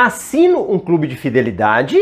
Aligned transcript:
Assino 0.00 0.72
um 0.72 0.78
clube 0.78 1.08
de 1.08 1.16
fidelidade 1.16 1.98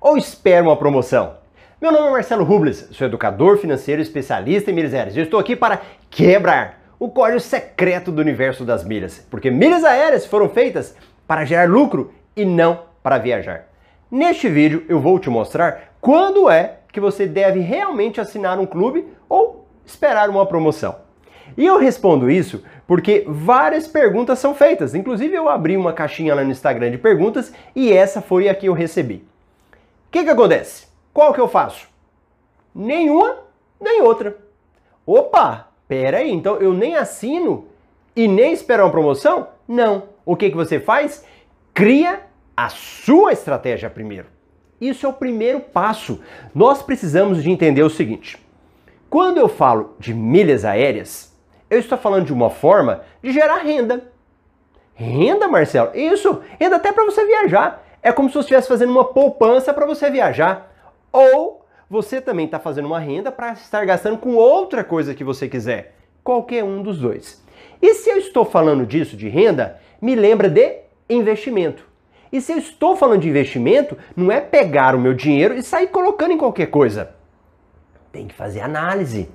ou 0.00 0.16
espero 0.16 0.66
uma 0.66 0.76
promoção? 0.76 1.34
Meu 1.82 1.90
nome 1.90 2.06
é 2.06 2.10
Marcelo 2.12 2.44
Rubles, 2.44 2.86
sou 2.92 3.08
educador 3.08 3.58
financeiro 3.58 4.00
especialista 4.00 4.70
em 4.70 4.74
milhas 4.74 4.94
aéreas. 4.94 5.16
Estou 5.16 5.40
aqui 5.40 5.56
para 5.56 5.80
quebrar 6.08 6.80
o 6.96 7.08
código 7.08 7.40
secreto 7.40 8.12
do 8.12 8.22
universo 8.22 8.64
das 8.64 8.84
milhas, 8.84 9.26
porque 9.28 9.50
milhas 9.50 9.82
aéreas 9.82 10.26
foram 10.26 10.48
feitas 10.48 10.94
para 11.26 11.44
gerar 11.44 11.68
lucro 11.68 12.14
e 12.36 12.44
não 12.44 12.84
para 13.02 13.18
viajar. 13.18 13.66
Neste 14.08 14.48
vídeo 14.48 14.84
eu 14.88 15.00
vou 15.00 15.18
te 15.18 15.28
mostrar 15.28 15.94
quando 16.00 16.48
é 16.48 16.76
que 16.92 17.00
você 17.00 17.26
deve 17.26 17.58
realmente 17.58 18.20
assinar 18.20 18.60
um 18.60 18.66
clube 18.66 19.08
ou 19.28 19.66
esperar 19.84 20.30
uma 20.30 20.46
promoção. 20.46 21.09
E 21.56 21.66
eu 21.66 21.78
respondo 21.78 22.30
isso 22.30 22.62
porque 22.86 23.24
várias 23.26 23.86
perguntas 23.86 24.38
são 24.38 24.54
feitas. 24.54 24.94
Inclusive 24.94 25.34
eu 25.34 25.48
abri 25.48 25.76
uma 25.76 25.92
caixinha 25.92 26.34
lá 26.34 26.42
no 26.42 26.50
Instagram 26.50 26.90
de 26.90 26.98
perguntas 26.98 27.52
e 27.74 27.92
essa 27.92 28.20
foi 28.20 28.48
a 28.48 28.54
que 28.54 28.66
eu 28.66 28.72
recebi. 28.72 29.24
O 30.08 30.10
que, 30.10 30.24
que 30.24 30.30
acontece? 30.30 30.88
Qual 31.12 31.32
que 31.32 31.40
eu 31.40 31.46
faço? 31.46 31.88
Nenhuma, 32.74 33.36
nem 33.80 34.02
outra. 34.02 34.36
Opa, 35.06 35.68
pera 35.86 36.18
aí, 36.18 36.30
então 36.30 36.56
eu 36.56 36.72
nem 36.72 36.96
assino 36.96 37.66
e 38.14 38.26
nem 38.26 38.52
espero 38.52 38.82
uma 38.82 38.90
promoção? 38.90 39.48
Não. 39.68 40.04
O 40.26 40.34
que, 40.36 40.50
que 40.50 40.56
você 40.56 40.80
faz? 40.80 41.24
Cria 41.72 42.20
a 42.56 42.68
sua 42.68 43.32
estratégia 43.32 43.88
primeiro. 43.88 44.26
Isso 44.80 45.06
é 45.06 45.08
o 45.08 45.12
primeiro 45.12 45.60
passo. 45.60 46.20
Nós 46.54 46.82
precisamos 46.82 47.42
de 47.42 47.50
entender 47.50 47.82
o 47.82 47.90
seguinte. 47.90 48.38
Quando 49.08 49.38
eu 49.38 49.48
falo 49.48 49.94
de 49.98 50.14
milhas 50.14 50.64
aéreas, 50.64 51.29
eu 51.70 51.78
estou 51.78 51.96
falando 51.96 52.26
de 52.26 52.32
uma 52.32 52.50
forma 52.50 53.02
de 53.22 53.32
gerar 53.32 53.58
renda. 53.58 54.10
Renda, 54.94 55.48
Marcelo? 55.48 55.96
Isso, 55.96 56.42
renda 56.58 56.76
até 56.76 56.92
para 56.92 57.04
você 57.04 57.24
viajar. 57.24 57.82
É 58.02 58.12
como 58.12 58.28
se 58.28 58.34
você 58.34 58.40
estivesse 58.40 58.68
fazendo 58.68 58.90
uma 58.90 59.04
poupança 59.04 59.72
para 59.72 59.86
você 59.86 60.10
viajar. 60.10 60.70
Ou 61.12 61.64
você 61.88 62.20
também 62.20 62.46
está 62.46 62.58
fazendo 62.58 62.86
uma 62.86 62.98
renda 62.98 63.30
para 63.30 63.52
estar 63.52 63.84
gastando 63.84 64.18
com 64.18 64.34
outra 64.34 64.82
coisa 64.82 65.14
que 65.14 65.24
você 65.24 65.48
quiser. 65.48 65.94
Qualquer 66.24 66.64
um 66.64 66.82
dos 66.82 66.98
dois. 66.98 67.42
E 67.80 67.94
se 67.94 68.10
eu 68.10 68.18
estou 68.18 68.44
falando 68.44 68.84
disso 68.84 69.16
de 69.16 69.28
renda, 69.28 69.80
me 70.02 70.14
lembra 70.14 70.48
de 70.48 70.80
investimento. 71.08 71.86
E 72.32 72.40
se 72.40 72.52
eu 72.52 72.58
estou 72.58 72.96
falando 72.96 73.22
de 73.22 73.28
investimento, 73.28 73.96
não 74.14 74.30
é 74.30 74.40
pegar 74.40 74.94
o 74.94 75.00
meu 75.00 75.14
dinheiro 75.14 75.54
e 75.54 75.62
sair 75.62 75.88
colocando 75.88 76.32
em 76.32 76.38
qualquer 76.38 76.66
coisa. 76.66 77.14
Tem 78.12 78.26
que 78.26 78.34
fazer 78.34 78.60
análise. 78.60 79.28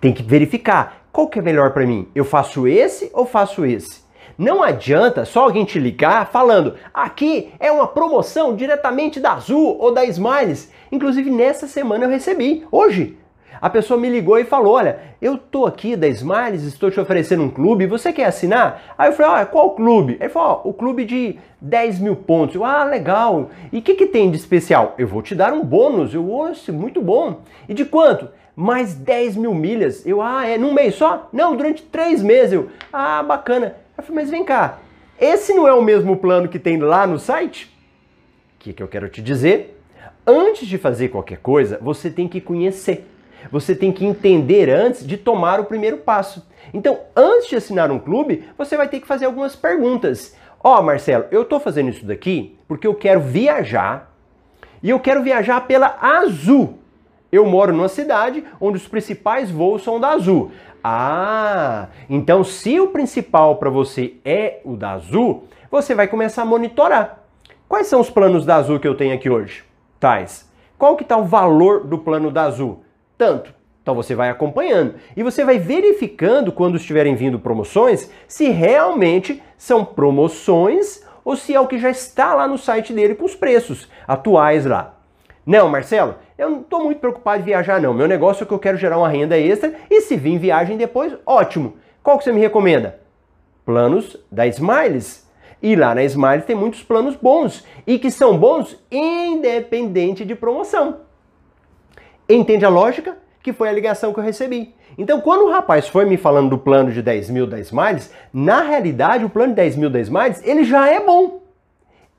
Tem 0.00 0.12
que 0.12 0.22
verificar 0.22 1.01
qual 1.12 1.28
que 1.28 1.38
é 1.38 1.42
melhor 1.42 1.72
para 1.72 1.86
mim? 1.86 2.08
Eu 2.14 2.24
faço 2.24 2.66
esse 2.66 3.10
ou 3.12 3.26
faço 3.26 3.66
esse? 3.66 4.00
Não 4.38 4.62
adianta 4.62 5.26
só 5.26 5.44
alguém 5.44 5.62
te 5.62 5.78
ligar 5.78 6.30
falando 6.30 6.74
aqui 6.92 7.52
é 7.60 7.70
uma 7.70 7.86
promoção 7.86 8.56
diretamente 8.56 9.20
da 9.20 9.34
Azul 9.34 9.76
ou 9.78 9.92
da 9.92 10.06
Smiles. 10.06 10.72
Inclusive 10.90 11.30
nessa 11.30 11.66
semana 11.66 12.06
eu 12.06 12.08
recebi, 12.08 12.66
hoje. 12.72 13.18
A 13.60 13.68
pessoa 13.68 14.00
me 14.00 14.08
ligou 14.08 14.38
e 14.38 14.44
falou: 14.44 14.72
Olha, 14.72 14.98
eu 15.20 15.36
tô 15.36 15.66
aqui 15.66 15.94
da 15.94 16.08
Smiles, 16.08 16.64
estou 16.64 16.90
te 16.90 16.98
oferecendo 16.98 17.44
um 17.44 17.50
clube, 17.50 17.86
você 17.86 18.10
quer 18.10 18.24
assinar? 18.24 18.82
Aí 18.96 19.10
eu 19.10 19.12
falei: 19.12 19.32
Olha, 19.32 19.46
qual 19.46 19.70
clube? 19.72 20.16
Ele 20.18 20.28
falou: 20.30 20.62
oh, 20.64 20.70
O 20.70 20.72
clube 20.72 21.04
de 21.04 21.38
10 21.60 22.00
mil 22.00 22.16
pontos. 22.16 22.56
Eu, 22.56 22.64
ah, 22.64 22.84
legal. 22.84 23.50
E 23.70 23.78
o 23.78 23.82
que, 23.82 23.94
que 23.94 24.06
tem 24.06 24.30
de 24.30 24.36
especial? 24.38 24.94
Eu 24.98 25.06
vou 25.06 25.22
te 25.22 25.34
dar 25.34 25.52
um 25.52 25.62
bônus. 25.62 26.12
Eu, 26.12 26.26
ouço, 26.26 26.72
muito 26.72 27.00
bom. 27.02 27.42
E 27.68 27.74
de 27.74 27.84
quanto? 27.84 28.28
Mais 28.54 28.94
10 28.94 29.36
mil 29.36 29.54
milhas. 29.54 30.06
Eu, 30.06 30.20
ah, 30.20 30.46
é 30.46 30.58
num 30.58 30.72
mês 30.72 30.94
só? 30.94 31.28
Não, 31.32 31.56
durante 31.56 31.82
três 31.82 32.22
meses. 32.22 32.52
Eu, 32.52 32.68
ah, 32.92 33.22
bacana. 33.22 33.76
Eu 33.96 34.04
falei, 34.04 34.22
mas 34.22 34.30
vem 34.30 34.44
cá, 34.44 34.78
esse 35.20 35.54
não 35.54 35.68
é 35.68 35.72
o 35.72 35.82
mesmo 35.82 36.16
plano 36.16 36.48
que 36.48 36.58
tem 36.58 36.78
lá 36.78 37.06
no 37.06 37.18
site? 37.18 37.66
O 38.56 38.58
que, 38.58 38.72
que 38.72 38.82
eu 38.82 38.88
quero 38.88 39.08
te 39.08 39.22
dizer? 39.22 39.80
Antes 40.26 40.66
de 40.66 40.78
fazer 40.78 41.08
qualquer 41.08 41.38
coisa, 41.38 41.78
você 41.80 42.10
tem 42.10 42.28
que 42.28 42.40
conhecer. 42.40 43.08
Você 43.50 43.74
tem 43.74 43.90
que 43.90 44.04
entender 44.04 44.70
antes 44.70 45.06
de 45.06 45.16
tomar 45.16 45.58
o 45.58 45.64
primeiro 45.64 45.98
passo. 45.98 46.46
Então, 46.72 47.00
antes 47.16 47.48
de 47.48 47.56
assinar 47.56 47.90
um 47.90 47.98
clube, 47.98 48.44
você 48.56 48.76
vai 48.76 48.88
ter 48.88 49.00
que 49.00 49.06
fazer 49.06 49.26
algumas 49.26 49.56
perguntas. 49.56 50.36
Ó, 50.62 50.78
oh, 50.78 50.82
Marcelo, 50.82 51.24
eu 51.30 51.42
estou 51.42 51.58
fazendo 51.58 51.90
isso 51.90 52.06
daqui 52.06 52.56
porque 52.68 52.86
eu 52.86 52.94
quero 52.94 53.20
viajar 53.20 54.14
e 54.82 54.90
eu 54.90 55.00
quero 55.00 55.22
viajar 55.22 55.60
pela 55.66 55.96
Azul. 56.00 56.78
Eu 57.32 57.46
moro 57.46 57.72
numa 57.72 57.88
cidade 57.88 58.44
onde 58.60 58.76
os 58.76 58.86
principais 58.86 59.50
voos 59.50 59.82
são 59.82 59.98
da 59.98 60.10
Azul. 60.10 60.52
Ah, 60.84 61.88
então 62.10 62.44
se 62.44 62.78
o 62.78 62.88
principal 62.88 63.56
para 63.56 63.70
você 63.70 64.16
é 64.22 64.60
o 64.66 64.76
da 64.76 64.90
Azul, 64.90 65.44
você 65.70 65.94
vai 65.94 66.06
começar 66.06 66.42
a 66.42 66.44
monitorar. 66.44 67.20
Quais 67.66 67.86
são 67.86 68.00
os 68.00 68.10
planos 68.10 68.44
da 68.44 68.56
Azul 68.56 68.78
que 68.78 68.86
eu 68.86 68.94
tenho 68.94 69.14
aqui 69.14 69.30
hoje? 69.30 69.64
Tais. 69.98 70.46
Qual 70.76 70.94
que 70.94 71.04
está 71.04 71.16
o 71.16 71.24
valor 71.24 71.86
do 71.86 71.96
plano 71.96 72.30
da 72.30 72.42
Azul? 72.42 72.84
Tanto. 73.16 73.54
Então 73.80 73.94
você 73.94 74.14
vai 74.14 74.28
acompanhando 74.28 74.96
e 75.16 75.22
você 75.22 75.42
vai 75.42 75.58
verificando 75.58 76.52
quando 76.52 76.76
estiverem 76.76 77.14
vindo 77.14 77.38
promoções 77.38 78.10
se 78.28 78.50
realmente 78.50 79.42
são 79.56 79.86
promoções 79.86 81.02
ou 81.24 81.34
se 81.34 81.54
é 81.54 81.60
o 81.60 81.66
que 81.66 81.78
já 81.78 81.88
está 81.88 82.34
lá 82.34 82.46
no 82.46 82.58
site 82.58 82.92
dele 82.92 83.14
com 83.14 83.24
os 83.24 83.34
preços 83.34 83.88
atuais 84.06 84.66
lá. 84.66 84.98
Não, 85.44 85.68
Marcelo, 85.68 86.14
eu 86.42 86.50
não 86.50 86.60
estou 86.60 86.82
muito 86.82 86.98
preocupado 86.98 87.40
em 87.40 87.44
viajar 87.44 87.80
não. 87.80 87.94
Meu 87.94 88.08
negócio 88.08 88.42
é 88.42 88.46
que 88.46 88.52
eu 88.52 88.58
quero 88.58 88.76
gerar 88.76 88.98
uma 88.98 89.08
renda 89.08 89.38
extra 89.38 89.74
e 89.88 90.00
se 90.00 90.16
vir 90.16 90.38
viagem 90.38 90.76
depois, 90.76 91.14
ótimo. 91.24 91.74
Qual 92.02 92.18
que 92.18 92.24
você 92.24 92.32
me 92.32 92.40
recomenda? 92.40 92.98
Planos 93.64 94.16
da 94.30 94.46
Smiles. 94.46 95.30
E 95.62 95.76
lá 95.76 95.94
na 95.94 96.02
Smiles 96.02 96.44
tem 96.44 96.56
muitos 96.56 96.82
planos 96.82 97.14
bons 97.14 97.64
e 97.86 97.96
que 97.98 98.10
são 98.10 98.36
bons 98.36 98.76
independente 98.90 100.24
de 100.24 100.34
promoção. 100.34 101.02
Entende 102.28 102.64
a 102.64 102.68
lógica? 102.68 103.16
Que 103.40 103.52
foi 103.52 103.68
a 103.68 103.72
ligação 103.72 104.12
que 104.12 104.18
eu 104.18 104.24
recebi. 104.24 104.74
Então, 104.98 105.20
quando 105.20 105.44
o 105.44 105.50
rapaz 105.50 105.86
foi 105.86 106.04
me 106.04 106.16
falando 106.16 106.50
do 106.50 106.58
plano 106.58 106.90
de 106.90 107.00
10 107.00 107.30
mil 107.30 107.46
da 107.46 107.60
Smiles, 107.60 108.12
na 108.32 108.62
realidade, 108.62 109.24
o 109.24 109.30
plano 109.30 109.50
de 109.50 109.56
10 109.56 109.76
mil 109.76 109.90
da 109.90 110.00
Smiles, 110.00 110.42
ele 110.44 110.64
já 110.64 110.88
é 110.90 111.00
bom 111.00 111.41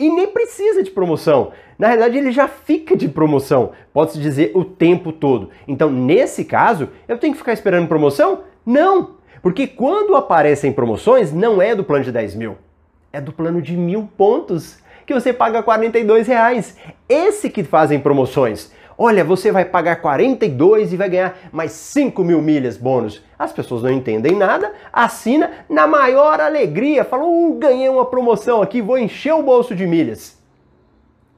e 0.00 0.08
nem 0.08 0.26
precisa 0.28 0.82
de 0.82 0.90
promoção. 0.90 1.52
Na 1.78 1.86
realidade, 1.88 2.16
ele 2.16 2.32
já 2.32 2.48
fica 2.48 2.96
de 2.96 3.06
promoção, 3.06 3.72
pode-se 3.92 4.18
dizer 4.18 4.50
o 4.54 4.64
tempo 4.64 5.12
todo. 5.12 5.50
Então, 5.68 5.90
nesse 5.90 6.44
caso, 6.44 6.88
eu 7.06 7.18
tenho 7.18 7.34
que 7.34 7.38
ficar 7.38 7.52
esperando 7.52 7.86
promoção? 7.86 8.40
Não! 8.64 9.20
Porque 9.42 9.66
quando 9.66 10.16
aparecem 10.16 10.72
promoções, 10.72 11.32
não 11.32 11.60
é 11.60 11.74
do 11.74 11.84
plano 11.84 12.04
de 12.04 12.12
10 12.12 12.34
mil, 12.34 12.56
é 13.12 13.20
do 13.20 13.32
plano 13.32 13.60
de 13.60 13.76
mil 13.76 14.08
pontos, 14.16 14.78
que 15.06 15.14
você 15.14 15.32
paga 15.32 15.62
42 15.62 16.26
reais. 16.26 16.76
Esse 17.08 17.50
que 17.50 17.62
fazem 17.62 18.00
promoções. 18.00 18.72
Olha, 19.02 19.24
você 19.24 19.50
vai 19.50 19.64
pagar 19.64 19.96
42 20.02 20.92
e 20.92 20.96
vai 20.98 21.08
ganhar 21.08 21.34
mais 21.50 21.72
5 21.72 22.22
mil 22.22 22.42
milhas 22.42 22.76
bônus. 22.76 23.24
As 23.38 23.50
pessoas 23.50 23.82
não 23.82 23.90
entendem 23.90 24.36
nada, 24.36 24.74
assina 24.92 25.64
na 25.70 25.86
maior 25.86 26.38
alegria, 26.38 27.02
falou, 27.02 27.48
uh, 27.48 27.54
ganhei 27.54 27.88
uma 27.88 28.04
promoção 28.04 28.60
aqui, 28.60 28.82
vou 28.82 28.98
encher 28.98 29.32
o 29.32 29.42
bolso 29.42 29.74
de 29.74 29.86
milhas. 29.86 30.38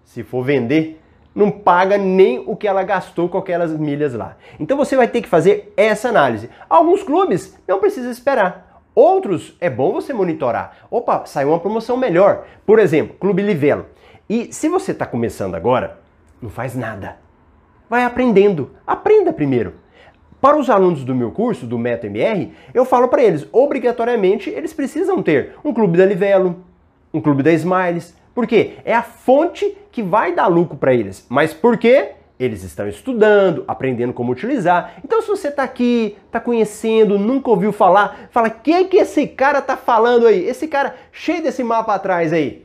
Se 0.05 0.25
for 0.25 0.43
vender, 0.43 1.01
não 1.33 1.53
paga 1.53 1.97
nem 1.97 2.43
o 2.45 2.57
que 2.57 2.67
ela 2.67 2.83
gastou 2.83 3.29
com 3.29 3.39
aquelas 3.39 3.71
milhas 3.71 4.13
lá. 4.13 4.37
Então 4.59 4.77
você 4.77 4.97
vai 4.97 5.07
ter 5.07 5.23
que 5.23 5.29
fazer 5.29 5.73
essa 5.77 6.09
análise. 6.09 6.51
Alguns 6.69 7.05
clubes 7.05 7.57
não 7.69 7.79
precisa 7.79 8.11
esperar. 8.11 8.83
Outros 8.93 9.57
é 9.61 9.71
bom 9.71 9.93
você 9.93 10.13
monitorar. 10.13 10.79
Opa, 10.91 11.27
saiu 11.27 11.51
uma 11.51 11.61
promoção 11.61 11.97
melhor. 11.97 12.45
Por 12.67 12.81
exemplo, 12.81 13.15
Clube 13.21 13.41
Livelo. 13.41 13.87
E 14.29 14.53
se 14.53 14.69
você 14.69 14.91
está 14.91 15.07
começando 15.07 15.55
agora, 15.55 16.01
não 16.43 16.51
faz 16.51 16.75
nada 16.75 17.22
vai 17.93 18.05
aprendendo. 18.05 18.71
Aprenda 18.87 19.35
primeiro. 19.35 19.75
Para 20.41 20.57
os 20.57 20.71
alunos 20.71 21.05
do 21.05 21.15
meu 21.15 21.31
curso, 21.31 21.67
do 21.67 21.79
MetaMR, 21.79 22.51
eu 22.73 22.87
falo 22.87 23.07
para 23.07 23.23
eles, 23.23 23.47
obrigatoriamente, 23.53 24.49
eles 24.49 24.73
precisam 24.73 25.23
ter 25.23 25.57
um 25.63 25.75
clube 25.75 25.99
da 25.99 26.07
Livelo, 26.07 26.65
um 27.13 27.21
clube 27.21 27.43
da 27.43 27.53
Smiles. 27.53 28.17
Por 28.35 28.47
quê? 28.47 28.77
É 28.87 28.95
a 28.95 29.03
fonte 29.03 29.77
que 29.91 30.03
vai 30.03 30.35
dar 30.35 30.47
lucro 30.47 30.75
para 30.75 30.95
eles. 30.95 31.27
Mas 31.29 31.53
por 31.53 31.77
quê? 31.77 32.13
Eles 32.41 32.63
estão 32.63 32.89
estudando, 32.89 33.63
aprendendo 33.69 34.15
como 34.15 34.33
utilizar. 34.33 34.95
Então, 35.05 35.21
se 35.21 35.29
você 35.29 35.49
está 35.49 35.63
aqui, 35.63 36.17
está 36.25 36.41
conhecendo, 36.41 37.19
nunca 37.19 37.51
ouviu 37.51 37.73
falar, 37.73 38.31
fala: 38.31 38.49
o 38.49 38.53
que, 38.53 38.85
que 38.85 38.97
esse 38.97 39.27
cara 39.27 39.59
está 39.59 39.77
falando 39.77 40.27
aí? 40.27 40.47
Esse 40.47 40.67
cara 40.67 40.97
cheio 41.13 41.43
desse 41.43 41.63
mapa 41.63 41.95
atrás 41.95 42.33
aí. 42.33 42.65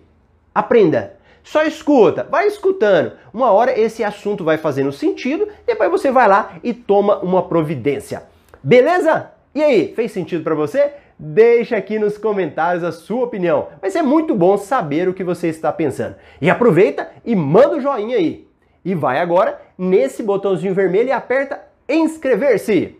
Aprenda, 0.55 1.16
só 1.47 1.63
escuta, 1.63 2.27
vai 2.29 2.45
escutando. 2.45 3.13
Uma 3.33 3.51
hora 3.51 3.79
esse 3.79 4.03
assunto 4.03 4.43
vai 4.43 4.57
fazendo 4.57 4.91
sentido, 4.91 5.47
depois 5.65 5.89
você 5.89 6.11
vai 6.11 6.27
lá 6.27 6.57
e 6.61 6.73
toma 6.73 7.19
uma 7.19 7.41
providência. 7.41 8.23
Beleza? 8.61 9.31
E 9.55 9.63
aí, 9.63 9.93
fez 9.95 10.11
sentido 10.11 10.43
para 10.43 10.53
você? 10.53 10.91
Deixa 11.17 11.77
aqui 11.77 11.97
nos 11.97 12.17
comentários 12.17 12.83
a 12.83 12.91
sua 12.91 13.23
opinião. 13.23 13.69
Vai 13.79 13.89
ser 13.89 14.01
muito 14.01 14.35
bom 14.35 14.57
saber 14.57 15.07
o 15.07 15.13
que 15.13 15.23
você 15.23 15.47
está 15.47 15.71
pensando. 15.71 16.15
E 16.41 16.49
aproveita 16.49 17.09
e 17.23 17.33
manda 17.33 17.77
o 17.77 17.81
joinha 17.81 18.17
aí. 18.17 18.45
E 18.83 18.93
vai 18.93 19.17
agora 19.19 19.57
nesse 19.77 20.21
botãozinho 20.21 20.73
vermelho 20.73 21.07
e 21.07 21.13
aperta 21.13 21.61
inscrever-se. 21.87 22.99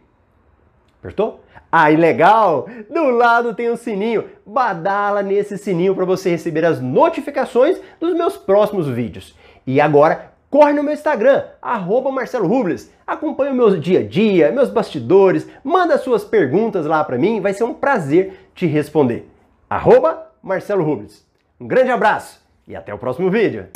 Apertou? 1.08 1.40
Aí 1.72 1.96
legal! 1.96 2.68
Do 2.90 3.10
lado 3.10 3.54
tem 3.54 3.72
um 3.72 3.78
sininho. 3.78 4.26
Badala 4.46 5.24
nesse 5.24 5.58
sininho 5.58 5.96
para 5.96 6.04
você 6.04 6.30
receber 6.30 6.66
as 6.66 6.82
notificações 6.82 7.80
dos 8.00 8.14
meus 8.14 8.36
próximos 8.36 8.90
vídeos. 8.90 9.34
E 9.66 9.80
agora 9.80 10.34
corre 10.50 10.74
no 10.74 10.84
meu 10.84 10.94
Instagram, 10.94 11.44
arroba 11.62 12.12
Marcelo 12.12 12.48
Rubles. 12.48 12.92
Acompanhe 13.06 13.52
o 13.52 13.56
meu 13.56 13.80
dia 13.80 14.00
a 14.00 14.04
dia, 14.04 14.52
meus 14.52 14.70
bastidores, 14.70 15.48
manda 15.64 15.98
suas 15.98 16.26
perguntas 16.26 16.86
lá 16.86 17.04
para 17.04 17.18
mim, 17.18 17.40
vai 17.40 17.54
ser 17.54 17.64
um 17.64 17.74
prazer 17.74 18.50
te 18.54 18.66
responder. 18.66 19.30
Arroba 19.70 20.28
Marcelo 20.44 20.84
Rubles. 20.84 21.26
Um 21.60 21.68
grande 21.68 21.92
abraço 21.92 22.42
e 22.68 22.76
até 22.76 22.94
o 22.94 22.98
próximo 22.98 23.30
vídeo. 23.30 23.68